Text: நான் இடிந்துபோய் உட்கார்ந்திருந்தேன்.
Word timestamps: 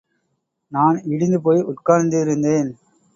நான் 0.71 0.97
இடிந்துபோய் 1.05 1.61
உட்கார்ந்திருந்தேன். 1.63 2.71